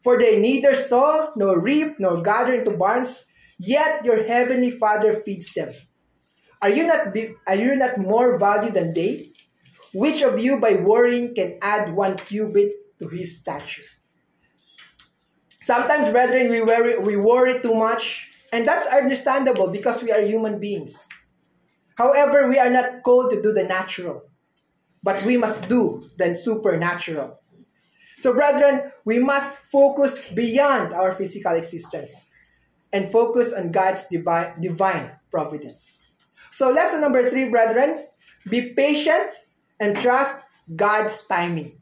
For 0.01 0.17
they 0.17 0.39
neither 0.39 0.75
sow 0.75 1.31
nor 1.35 1.59
reap 1.59 1.99
nor 1.99 2.21
gather 2.21 2.53
into 2.53 2.71
barns, 2.71 3.25
yet 3.59 4.03
your 4.03 4.23
heavenly 4.23 4.71
Father 4.71 5.21
feeds 5.21 5.53
them. 5.53 5.71
Are 6.61 6.69
you 6.69 6.85
not 6.85 7.13
be, 7.13 7.33
are 7.47 7.55
you 7.55 7.75
not 7.75 7.97
more 7.97 8.37
valued 8.37 8.73
than 8.73 8.93
they? 8.93 9.31
Which 9.93 10.21
of 10.21 10.39
you 10.39 10.59
by 10.59 10.75
worrying 10.75 11.35
can 11.35 11.59
add 11.61 11.93
one 11.93 12.17
cubit 12.17 12.71
to 12.99 13.09
his 13.09 13.39
stature. 13.39 13.83
Sometimes, 15.61 16.09
brethren, 16.09 16.49
we 16.49 16.61
worry, 16.61 16.97
we 16.97 17.17
worry 17.17 17.59
too 17.59 17.75
much, 17.75 18.29
and 18.51 18.65
that's 18.65 18.87
understandable 18.87 19.69
because 19.69 20.01
we 20.01 20.11
are 20.11 20.21
human 20.21 20.59
beings. 20.59 21.07
However, 21.95 22.47
we 22.47 22.57
are 22.57 22.69
not 22.69 23.03
called 23.03 23.31
to 23.31 23.41
do 23.41 23.53
the 23.53 23.63
natural, 23.63 24.23
but 25.03 25.23
we 25.25 25.37
must 25.37 25.67
do 25.67 26.03
the 26.17 26.35
supernatural. 26.35 27.39
So, 28.19 28.33
brethren, 28.33 28.91
we 29.03 29.17
must 29.17 29.55
focus 29.65 30.21
beyond 30.35 30.93
our 30.93 31.11
physical 31.11 31.53
existence 31.53 32.29
and 32.93 33.11
focus 33.11 33.53
on 33.53 33.71
God's 33.71 34.05
divine, 34.07 34.61
divine 34.61 35.11
providence. 35.31 36.03
So, 36.51 36.69
lesson 36.69 37.01
number 37.01 37.27
three, 37.29 37.49
brethren, 37.49 38.05
be 38.47 38.73
patient 38.73 39.31
and 39.79 39.97
trust 39.97 40.43
God's 40.75 41.25
timing. 41.25 41.81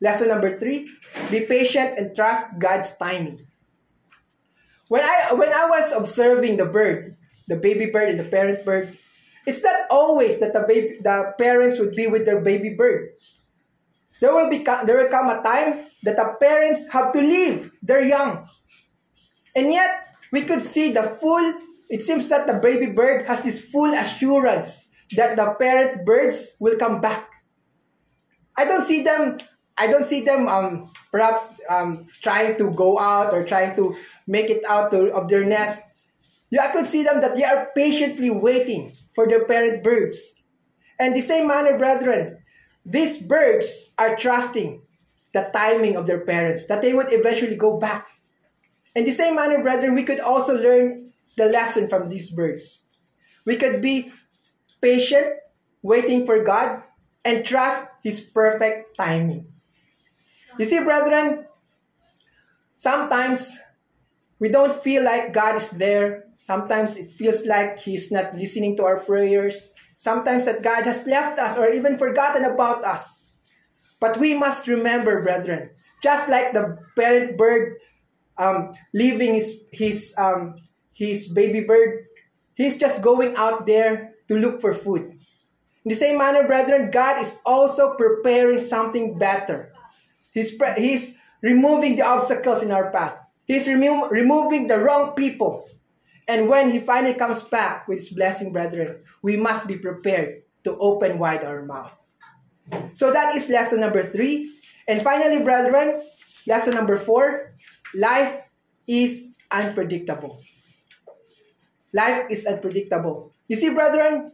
Lesson 0.00 0.28
number 0.28 0.54
three, 0.56 0.90
be 1.30 1.46
patient 1.46 1.96
and 1.96 2.14
trust 2.14 2.58
God's 2.58 2.96
timing. 2.96 3.46
When 4.88 5.04
I 5.04 5.32
when 5.34 5.52
I 5.52 5.66
was 5.70 5.92
observing 5.92 6.56
the 6.56 6.66
bird, 6.66 7.16
the 7.48 7.56
baby 7.56 7.86
bird 7.86 8.10
and 8.10 8.18
the 8.18 8.28
parent 8.28 8.64
bird, 8.64 8.98
it's 9.46 9.62
not 9.62 9.86
always 9.90 10.40
that 10.40 10.52
the 10.52 10.64
baby 10.66 10.98
the 11.00 11.34
parents 11.38 11.78
would 11.78 11.92
be 11.92 12.06
with 12.06 12.24
their 12.24 12.40
baby 12.40 12.74
bird. 12.74 13.10
There 14.20 14.34
will 14.34 14.50
be 14.50 14.64
there 14.64 14.98
will 14.98 15.08
come 15.08 15.28
a 15.30 15.42
time 15.42 15.86
that 16.02 16.16
the 16.16 16.36
parents 16.40 16.88
have 16.88 17.12
to 17.12 17.20
leave 17.20 17.72
their 17.82 18.02
young. 18.02 18.48
And 19.56 19.72
yet 19.72 20.14
we 20.32 20.42
could 20.42 20.62
see 20.62 20.92
the 20.92 21.02
full 21.02 21.54
it 21.88 22.04
seems 22.04 22.28
that 22.28 22.46
the 22.46 22.60
baby 22.60 22.92
bird 22.92 23.26
has 23.26 23.42
this 23.42 23.60
full 23.60 23.92
assurance 23.92 24.88
that 25.16 25.36
the 25.36 25.54
parent 25.58 26.06
birds 26.06 26.54
will 26.60 26.78
come 26.78 27.00
back. 27.00 27.28
I 28.56 28.64
don't 28.64 28.84
see 28.84 29.02
them 29.02 29.38
I 29.80 29.86
don't 29.88 30.04
see 30.04 30.20
them 30.20 30.46
um, 30.46 30.92
perhaps 31.10 31.56
um, 31.68 32.06
trying 32.20 32.58
to 32.58 32.70
go 32.70 32.98
out 32.98 33.32
or 33.32 33.44
trying 33.44 33.74
to 33.76 33.96
make 34.26 34.50
it 34.50 34.62
out 34.68 34.90
to, 34.92 35.08
of 35.14 35.28
their 35.28 35.44
nest. 35.44 35.80
I 36.58 36.72
could 36.72 36.86
see 36.86 37.02
them 37.02 37.20
that 37.20 37.36
they 37.36 37.44
are 37.44 37.70
patiently 37.76 38.30
waiting 38.30 38.92
for 39.14 39.28
their 39.28 39.44
parent 39.44 39.84
birds. 39.84 40.34
And 40.98 41.14
the 41.14 41.20
same 41.20 41.46
manner, 41.46 41.78
brethren, 41.78 42.42
these 42.84 43.18
birds 43.18 43.92
are 43.98 44.16
trusting 44.16 44.82
the 45.32 45.50
timing 45.54 45.96
of 45.96 46.06
their 46.06 46.20
parents, 46.20 46.66
that 46.66 46.82
they 46.82 46.92
would 46.92 47.12
eventually 47.12 47.56
go 47.56 47.78
back. 47.78 48.06
In 48.94 49.04
the 49.04 49.12
same 49.12 49.36
manner, 49.36 49.62
brethren, 49.62 49.94
we 49.94 50.02
could 50.02 50.18
also 50.18 50.60
learn 50.60 51.12
the 51.36 51.46
lesson 51.46 51.88
from 51.88 52.08
these 52.08 52.30
birds. 52.30 52.82
We 53.44 53.56
could 53.56 53.80
be 53.80 54.12
patient, 54.80 55.34
waiting 55.82 56.26
for 56.26 56.42
God, 56.42 56.82
and 57.24 57.44
trust 57.44 57.86
His 58.02 58.20
perfect 58.20 58.96
timing. 58.96 59.46
You 60.58 60.64
see, 60.64 60.82
brethren, 60.82 61.46
sometimes 62.74 63.58
we 64.38 64.48
don't 64.48 64.74
feel 64.74 65.04
like 65.04 65.32
God 65.32 65.56
is 65.56 65.70
there. 65.70 66.24
Sometimes 66.40 66.96
it 66.96 67.12
feels 67.12 67.46
like 67.46 67.78
He's 67.78 68.10
not 68.10 68.34
listening 68.34 68.76
to 68.76 68.84
our 68.84 69.00
prayers. 69.00 69.72
Sometimes 69.94 70.46
that 70.46 70.62
God 70.62 70.84
has 70.84 71.06
left 71.06 71.38
us 71.38 71.58
or 71.58 71.70
even 71.70 71.98
forgotten 71.98 72.44
about 72.44 72.82
us. 72.84 73.28
But 74.00 74.16
we 74.16 74.32
must 74.36 74.66
remember, 74.66 75.22
brethren, 75.22 75.70
just 76.02 76.28
like 76.28 76.52
the 76.52 76.78
parent 76.96 77.36
bird 77.36 77.76
um, 78.38 78.72
leaving 78.94 79.34
his, 79.34 79.62
his, 79.70 80.14
um, 80.16 80.56
his 80.94 81.28
baby 81.28 81.60
bird, 81.60 82.06
he's 82.54 82.78
just 82.78 83.02
going 83.02 83.36
out 83.36 83.66
there 83.66 84.14
to 84.28 84.38
look 84.38 84.62
for 84.62 84.72
food. 84.72 85.02
In 85.84 85.88
the 85.88 85.94
same 85.94 86.16
manner, 86.18 86.46
brethren, 86.46 86.90
God 86.90 87.20
is 87.20 87.38
also 87.44 87.94
preparing 87.96 88.58
something 88.58 89.18
better. 89.18 89.72
He's, 90.32 90.56
he's 90.76 91.16
removing 91.42 91.96
the 91.96 92.06
obstacles 92.06 92.62
in 92.62 92.70
our 92.70 92.90
path. 92.90 93.18
He's 93.44 93.68
remo- 93.68 94.08
removing 94.08 94.68
the 94.68 94.78
wrong 94.78 95.12
people. 95.14 95.68
And 96.28 96.48
when 96.48 96.70
he 96.70 96.78
finally 96.78 97.14
comes 97.14 97.42
back 97.42 97.88
with 97.88 97.98
his 97.98 98.10
blessing, 98.10 98.52
brethren, 98.52 99.02
we 99.22 99.36
must 99.36 99.66
be 99.66 99.76
prepared 99.76 100.42
to 100.64 100.76
open 100.78 101.18
wide 101.18 101.44
our 101.44 101.62
mouth. 101.62 101.92
So 102.94 103.12
that 103.12 103.34
is 103.34 103.48
lesson 103.48 103.80
number 103.80 104.02
three. 104.02 104.52
And 104.86 105.02
finally, 105.02 105.42
brethren, 105.42 106.02
lesson 106.46 106.74
number 106.74 106.98
four 106.98 107.54
life 107.94 108.46
is 108.86 109.34
unpredictable. 109.50 110.40
Life 111.92 112.30
is 112.30 112.46
unpredictable. 112.46 113.32
You 113.48 113.56
see, 113.56 113.74
brethren, 113.74 114.32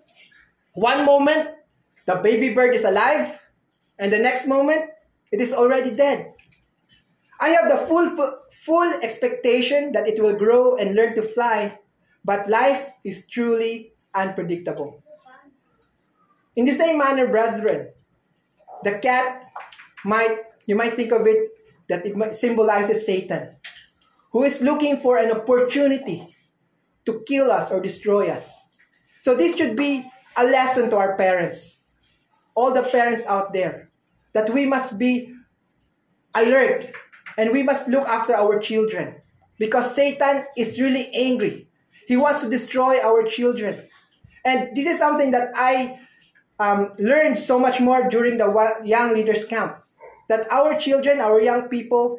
one 0.75 1.07
moment 1.07 1.57
the 2.07 2.14
baby 2.16 2.55
bird 2.55 2.75
is 2.75 2.85
alive, 2.85 3.38
and 3.99 4.12
the 4.12 4.19
next 4.19 4.47
moment 4.47 4.90
it 5.33 5.40
is 5.40 5.52
already 5.52 5.90
dead. 5.90 6.33
I 7.40 7.50
have 7.50 7.69
the 7.69 7.87
full, 7.87 8.09
full 8.64 8.88
expectation 9.02 9.92
that 9.92 10.08
it 10.08 10.20
will 10.22 10.36
grow 10.36 10.76
and 10.76 10.96
learn 10.96 11.14
to 11.14 11.22
fly, 11.22 11.78
but 12.25 12.48
life 12.48 12.90
is 13.04 13.26
truly 13.26 13.92
unpredictable. 14.14 15.02
In 16.56 16.64
the 16.64 16.72
same 16.72 16.98
manner, 16.98 17.28
brethren, 17.28 17.92
the 18.82 18.98
cat 18.98 19.50
might, 20.04 20.40
you 20.66 20.75
might 20.75 20.94
think 20.94 21.12
of 21.12 21.26
it 21.26 21.52
that 21.88 22.06
it 22.06 22.34
symbolizes 22.34 23.04
Satan, 23.04 23.56
who 24.32 24.42
is 24.42 24.62
looking 24.62 24.96
for 24.96 25.18
an 25.18 25.30
opportunity 25.30 26.34
to 27.04 27.22
kill 27.26 27.50
us 27.50 27.70
or 27.70 27.80
destroy 27.80 28.28
us. 28.28 28.68
So 29.20 29.34
this 29.36 29.56
should 29.56 29.76
be 29.76 30.10
a 30.36 30.44
lesson 30.44 30.90
to 30.90 30.96
our 30.96 31.16
parents, 31.16 31.84
all 32.54 32.72
the 32.72 32.82
parents 32.82 33.26
out 33.26 33.52
there, 33.52 33.90
that 34.32 34.50
we 34.50 34.66
must 34.66 34.98
be 34.98 35.34
alert 36.34 36.92
and 37.37 37.52
we 37.52 37.62
must 37.62 37.88
look 37.88 38.07
after 38.09 38.35
our 38.35 38.59
children 38.59 39.16
because 39.59 39.95
Satan 39.95 40.45
is 40.57 40.81
really 40.81 41.11
angry. 41.14 41.69
He 42.07 42.16
wants 42.16 42.43
to 42.43 42.50
destroy 42.50 43.00
our 43.00 43.25
children. 43.25 43.83
And 44.45 44.75
this 44.76 44.87
is 44.87 44.99
something 44.99 45.33
that 45.33 45.52
I 45.57 45.99
um, 46.59 46.93
learned 46.99 47.38
so 47.38 47.59
much 47.59 47.81
more 47.81 48.09
during 48.09 48.38
the 48.38 48.81
Young 48.85 49.12
Leaders 49.12 49.45
Camp. 49.45 49.76
That 50.28 50.50
our 50.50 50.78
children, 50.78 51.21
our 51.21 51.40
young 51.40 51.69
people, 51.69 52.19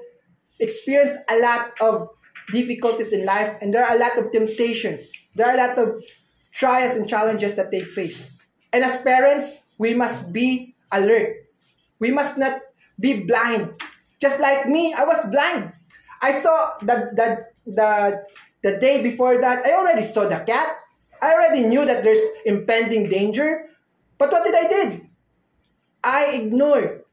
experience 0.60 1.18
a 1.30 1.40
lot 1.40 1.74
of 1.82 2.10
difficulties 2.52 3.14
in 3.14 3.26
life 3.26 3.58
and 3.62 3.74
there 3.74 3.86
are 3.86 3.96
a 3.96 4.00
lot 4.00 4.18
of 4.18 4.32
temptations. 4.32 5.12
There 5.36 5.48
are 5.48 5.54
a 5.54 5.58
lot 5.58 5.78
of 5.78 6.04
trials 6.54 6.96
and 6.96 7.08
challenges 7.10 7.56
that 7.56 7.72
they 7.72 7.82
face. 7.82 8.46
And 8.72 8.84
as 8.84 9.02
parents, 9.02 9.64
we 9.78 9.94
must 9.94 10.32
be 10.32 10.76
alert. 10.92 11.36
We 12.00 12.12
must 12.12 12.38
not 12.38 12.62
be 13.00 13.24
blind 13.24 13.74
just 14.20 14.40
like 14.40 14.68
me, 14.68 14.94
I 14.94 15.06
was 15.06 15.26
blind. 15.30 15.74
I 16.22 16.32
saw 16.42 16.78
the, 16.82 17.12
the, 17.14 17.46
the, 17.66 18.26
the 18.64 18.78
day 18.80 19.04
before 19.04 19.38
that, 19.40 19.66
I 19.66 19.74
already 19.74 20.02
saw 20.02 20.28
the 20.28 20.40
cat. 20.40 20.68
I 21.22 21.34
already 21.34 21.64
knew 21.64 21.86
that 21.86 22.04
there's 22.04 22.22
impending 22.46 23.10
danger. 23.10 23.66
But 24.18 24.32
what 24.32 24.44
did 24.44 24.56
I 24.56 24.68
did? 24.68 25.08
I 26.04 26.26
ignored 26.34 27.04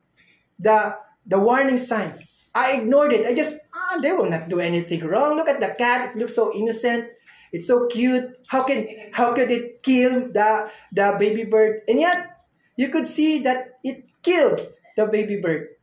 the, 0.58 0.96
the 1.26 1.38
warning 1.38 1.78
signs. 1.78 2.48
I 2.54 2.78
ignored 2.80 3.12
it. 3.12 3.26
I 3.26 3.34
just, 3.34 3.58
ah, 3.74 3.98
they 4.00 4.12
will 4.12 4.30
not 4.30 4.48
do 4.48 4.60
anything 4.60 5.04
wrong. 5.04 5.36
Look 5.36 5.48
at 5.48 5.60
the 5.60 5.74
cat. 5.76 6.14
It 6.14 6.18
looks 6.18 6.34
so 6.36 6.54
innocent. 6.54 7.10
It's 7.54 7.68
so 7.68 7.86
cute. 7.86 8.34
How 8.48 8.64
can 8.64 8.88
how 9.12 9.32
could 9.32 9.46
it 9.48 9.82
kill 9.86 10.26
the 10.34 10.70
the 10.90 11.14
baby 11.22 11.46
bird? 11.46 11.86
And 11.86 12.00
yet 12.02 12.42
you 12.74 12.90
could 12.90 13.06
see 13.06 13.46
that 13.46 13.78
it 13.84 14.02
killed 14.26 14.74
the 14.98 15.06
baby 15.06 15.38
bird. 15.38 15.78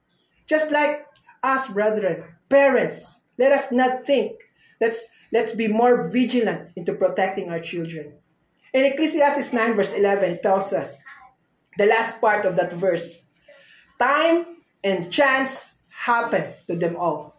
Just 0.48 0.68
like 0.72 1.08
us, 1.44 1.70
brethren, 1.70 2.24
parents, 2.50 3.22
let 3.38 3.52
us 3.52 3.72
not 3.72 4.06
think. 4.06 4.40
Let's, 4.80 5.08
let's 5.32 5.54
be 5.54 5.68
more 5.68 6.10
vigilant 6.10 6.72
into 6.76 6.94
protecting 6.94 7.50
our 7.50 7.60
children. 7.60 8.14
In 8.74 8.86
Ecclesiastes 8.86 9.54
9, 9.54 9.76
verse 9.76 9.94
11, 9.94 10.32
it 10.32 10.44
tells 10.44 10.74
us, 10.74 10.98
the 11.78 11.86
last 11.86 12.20
part 12.20 12.46
of 12.46 12.56
that 12.58 12.74
verse, 12.74 13.24
time 14.00 14.46
and 14.84 15.12
chance 15.12 15.76
happen 15.90 16.54
to 16.68 16.76
them 16.76 16.96
all. 16.98 17.36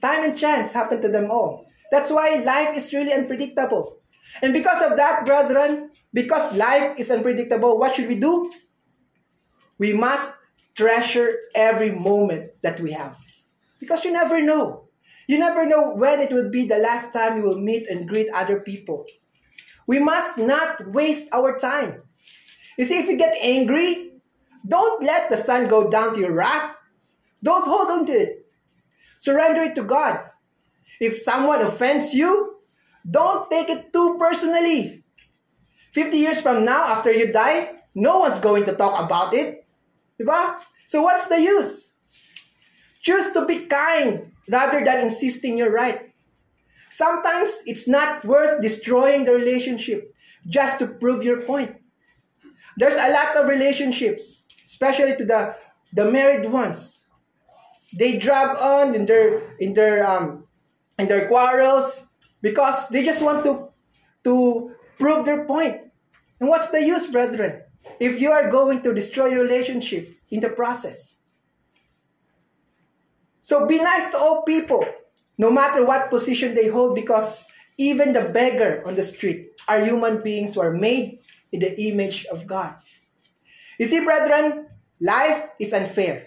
Time 0.00 0.24
and 0.24 0.38
chance 0.38 0.72
happen 0.72 1.00
to 1.00 1.08
them 1.08 1.30
all. 1.30 1.66
That's 1.90 2.10
why 2.10 2.42
life 2.44 2.76
is 2.76 2.92
really 2.92 3.12
unpredictable. 3.12 3.98
And 4.42 4.52
because 4.52 4.82
of 4.90 4.96
that, 4.96 5.26
brethren, 5.26 5.90
because 6.12 6.54
life 6.54 6.98
is 6.98 7.10
unpredictable, 7.10 7.78
what 7.78 7.94
should 7.94 8.08
we 8.08 8.18
do? 8.18 8.50
We 9.78 9.92
must 9.92 10.32
treasure 10.74 11.36
every 11.54 11.90
moment 11.90 12.52
that 12.62 12.80
we 12.80 12.92
have. 12.92 13.16
Because 13.82 14.04
you 14.04 14.12
never 14.12 14.40
know. 14.40 14.86
You 15.26 15.40
never 15.40 15.66
know 15.66 15.96
when 15.96 16.20
it 16.20 16.30
will 16.30 16.50
be 16.50 16.68
the 16.68 16.78
last 16.78 17.12
time 17.12 17.36
you 17.36 17.42
will 17.42 17.58
meet 17.58 17.88
and 17.88 18.08
greet 18.08 18.30
other 18.32 18.60
people. 18.60 19.06
We 19.88 19.98
must 19.98 20.38
not 20.38 20.86
waste 20.86 21.26
our 21.32 21.58
time. 21.58 22.02
You 22.78 22.84
see, 22.84 23.00
if 23.00 23.08
you 23.08 23.18
get 23.18 23.36
angry, 23.42 24.12
don't 24.62 25.02
let 25.02 25.30
the 25.30 25.36
sun 25.36 25.66
go 25.66 25.90
down 25.90 26.14
to 26.14 26.20
your 26.20 26.32
wrath. 26.32 26.76
Don't 27.42 27.66
hold 27.66 27.90
on 27.90 28.06
to 28.06 28.12
it. 28.12 28.46
Surrender 29.18 29.62
it 29.62 29.74
to 29.74 29.82
God. 29.82 30.30
If 31.00 31.18
someone 31.18 31.62
offends 31.62 32.14
you, 32.14 32.62
don't 33.02 33.50
take 33.50 33.68
it 33.68 33.92
too 33.92 34.16
personally. 34.16 35.02
50 35.90 36.16
years 36.16 36.40
from 36.40 36.64
now, 36.64 36.84
after 36.84 37.10
you 37.10 37.32
die, 37.32 37.82
no 37.96 38.20
one's 38.20 38.38
going 38.38 38.64
to 38.66 38.76
talk 38.76 39.04
about 39.04 39.34
it. 39.34 39.66
Diba? 40.20 40.60
So 40.86 41.02
what's 41.02 41.26
the 41.26 41.42
use? 41.42 41.91
Choose 43.02 43.32
to 43.32 43.46
be 43.46 43.66
kind 43.66 44.32
rather 44.48 44.84
than 44.84 45.00
insisting 45.00 45.58
you're 45.58 45.72
right. 45.72 46.10
Sometimes 46.90 47.62
it's 47.66 47.88
not 47.88 48.24
worth 48.24 48.60
destroying 48.62 49.24
the 49.24 49.32
relationship 49.32 50.14
just 50.46 50.78
to 50.78 50.86
prove 50.86 51.24
your 51.24 51.42
point. 51.42 51.76
There's 52.76 52.96
a 52.96 53.12
lot 53.12 53.36
of 53.36 53.48
relationships, 53.48 54.46
especially 54.66 55.16
to 55.16 55.24
the, 55.24 55.56
the 55.92 56.10
married 56.10 56.50
ones. 56.50 57.00
They 57.94 58.18
drag 58.18 58.56
on 58.56 58.94
in 58.94 59.04
their 59.04 59.54
in 59.58 59.74
their 59.74 60.06
um 60.06 60.48
in 60.98 61.08
their 61.08 61.28
quarrels 61.28 62.08
because 62.40 62.88
they 62.88 63.04
just 63.04 63.22
want 63.22 63.44
to 63.44 63.68
to 64.24 64.72
prove 64.98 65.26
their 65.26 65.44
point. 65.44 65.92
And 66.40 66.48
what's 66.48 66.70
the 66.70 66.82
use, 66.82 67.06
brethren, 67.06 67.62
if 68.00 68.20
you 68.20 68.30
are 68.32 68.50
going 68.50 68.82
to 68.82 68.94
destroy 68.94 69.26
your 69.26 69.42
relationship 69.42 70.08
in 70.30 70.40
the 70.40 70.48
process? 70.48 71.18
So 73.42 73.66
be 73.66 73.82
nice 73.82 74.10
to 74.10 74.18
all 74.18 74.44
people, 74.44 74.86
no 75.36 75.50
matter 75.50 75.84
what 75.84 76.10
position 76.10 76.54
they 76.54 76.68
hold, 76.68 76.94
because 76.94 77.46
even 77.76 78.12
the 78.12 78.30
beggar 78.30 78.82
on 78.86 78.94
the 78.94 79.04
street 79.04 79.50
are 79.66 79.84
human 79.84 80.22
beings 80.22 80.54
who 80.54 80.60
are 80.60 80.72
made 80.72 81.18
in 81.50 81.60
the 81.60 81.74
image 81.88 82.24
of 82.26 82.46
God. 82.46 82.74
You 83.78 83.86
see, 83.86 84.04
brethren, 84.04 84.68
life 85.00 85.50
is 85.58 85.72
unfair. 85.72 86.26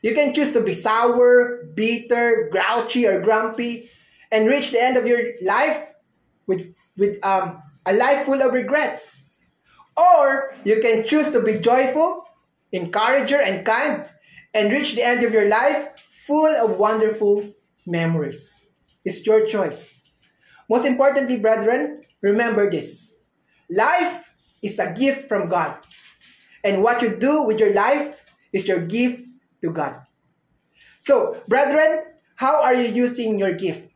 You 0.00 0.14
can 0.14 0.32
choose 0.32 0.52
to 0.52 0.62
be 0.62 0.72
sour, 0.72 1.64
bitter, 1.74 2.48
grouchy, 2.50 3.06
or 3.06 3.20
grumpy, 3.20 3.90
and 4.32 4.48
reach 4.48 4.70
the 4.70 4.82
end 4.82 4.96
of 4.96 5.06
your 5.06 5.34
life 5.42 5.84
with, 6.46 6.74
with 6.96 7.22
um, 7.24 7.62
a 7.84 7.92
life 7.92 8.24
full 8.24 8.40
of 8.40 8.54
regrets. 8.54 9.24
Or 9.96 10.54
you 10.64 10.80
can 10.80 11.06
choose 11.06 11.30
to 11.32 11.42
be 11.42 11.58
joyful, 11.58 12.26
encourager, 12.72 13.40
and 13.40 13.66
kind, 13.66 14.04
and 14.54 14.72
reach 14.72 14.94
the 14.94 15.02
end 15.02 15.24
of 15.24 15.32
your 15.32 15.48
life 15.48 15.88
full 16.26 16.54
of 16.56 16.78
wonderful 16.78 17.54
memories. 17.86 18.66
It's 19.04 19.24
your 19.24 19.46
choice. 19.46 20.02
Most 20.68 20.84
importantly, 20.84 21.38
brethren, 21.38 22.02
remember 22.20 22.68
this 22.68 23.14
life 23.70 24.34
is 24.62 24.78
a 24.78 24.92
gift 24.92 25.28
from 25.28 25.48
God. 25.48 25.78
And 26.64 26.82
what 26.82 27.00
you 27.00 27.16
do 27.16 27.44
with 27.44 27.60
your 27.60 27.72
life 27.72 28.18
is 28.52 28.66
your 28.66 28.80
gift 28.80 29.22
to 29.62 29.70
God. 29.70 30.02
So, 30.98 31.40
brethren, 31.46 32.02
how 32.34 32.62
are 32.62 32.74
you 32.74 32.88
using 32.90 33.38
your 33.38 33.54
gift? 33.54 33.88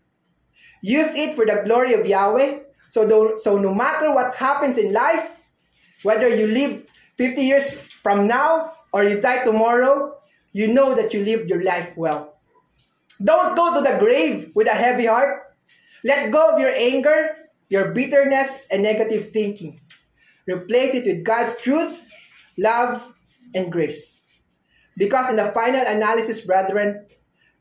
Use 0.82 1.10
it 1.14 1.34
for 1.34 1.44
the 1.44 1.62
glory 1.64 1.94
of 1.94 2.06
Yahweh. 2.06 2.60
So, 2.88 3.08
do, 3.08 3.38
so 3.42 3.58
no 3.58 3.74
matter 3.74 4.14
what 4.14 4.36
happens 4.36 4.78
in 4.78 4.92
life, 4.92 5.28
whether 6.02 6.28
you 6.28 6.46
live 6.46 6.86
50 7.18 7.42
years 7.42 7.74
from 8.02 8.26
now 8.26 8.72
or 8.92 9.02
you 9.02 9.20
die 9.20 9.44
tomorrow, 9.44 10.19
you 10.52 10.72
know 10.72 10.94
that 10.94 11.14
you 11.14 11.24
lived 11.24 11.48
your 11.48 11.62
life 11.62 11.92
well. 11.96 12.40
Don't 13.22 13.54
go 13.56 13.74
to 13.74 13.80
the 13.80 13.98
grave 13.98 14.52
with 14.54 14.66
a 14.66 14.70
heavy 14.74 15.06
heart, 15.06 15.46
Let 16.02 16.32
go 16.32 16.54
of 16.54 16.60
your 16.60 16.72
anger, 16.72 17.36
your 17.68 17.92
bitterness, 17.92 18.66
and 18.70 18.82
negative 18.82 19.30
thinking. 19.30 19.80
Replace 20.46 20.94
it 20.94 21.04
with 21.04 21.24
God's 21.24 21.60
truth, 21.60 22.00
love, 22.56 23.12
and 23.54 23.70
grace. 23.70 24.22
Because 24.96 25.28
in 25.30 25.36
the 25.36 25.52
final 25.52 25.84
analysis, 25.86 26.40
brethren, 26.40 27.06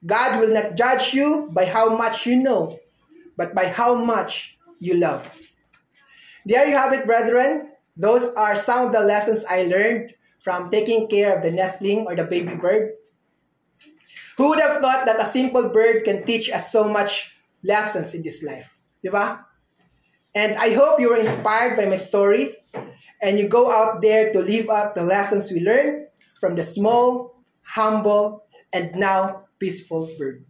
God 0.06 0.40
will 0.40 0.54
not 0.54 0.76
judge 0.76 1.14
you 1.14 1.50
by 1.52 1.66
how 1.66 1.98
much 1.98 2.26
you 2.26 2.38
know, 2.38 2.80
but 3.36 3.54
by 3.54 3.68
how 3.68 3.96
much 3.96 4.58
you 4.80 4.96
love. 4.96 5.28
There 6.46 6.66
you 6.66 6.76
have 6.76 6.94
it, 6.94 7.06
brethren. 7.06 7.72
Those 7.98 8.34
are 8.36 8.56
some 8.56 8.88
of 8.88 8.94
the 8.94 9.02
lessons 9.02 9.44
I 9.44 9.64
learned 9.64 10.16
from 10.42 10.72
taking 10.72 11.08
care 11.08 11.36
of 11.36 11.44
the 11.44 11.52
nestling 11.52 12.06
or 12.08 12.16
the 12.16 12.24
baby 12.24 12.56
bird. 12.56 12.94
Who 14.38 14.50
would 14.50 14.60
have 14.60 14.82
thought 14.82 15.06
that 15.06 15.20
a 15.20 15.26
simple 15.26 15.70
bird 15.70 16.06
can 16.06 16.24
teach 16.24 16.50
us 16.50 16.72
so 16.72 16.88
much 16.88 17.36
lessons 17.64 18.16
in 18.16 18.24
this 18.24 18.42
life? 18.42 18.70
Diba? 19.04 19.44
And 20.34 20.56
I 20.56 20.74
hope 20.74 21.00
you 21.00 21.10
were 21.10 21.18
inspired 21.18 21.76
by 21.76 21.86
my 21.86 21.98
story 21.98 22.56
and 23.22 23.38
you 23.38 23.50
go 23.50 23.72
out 23.72 24.02
there 24.02 24.32
to 24.32 24.40
live 24.40 24.70
out 24.70 24.96
the 24.96 25.04
lessons 25.04 25.52
we 25.52 25.60
learned 25.60 26.08
from 26.40 26.56
the 26.56 26.64
small, 26.64 27.44
humble, 27.62 28.46
and 28.72 28.96
now 28.96 29.46
peaceful 29.60 30.10
bird. 30.18 30.46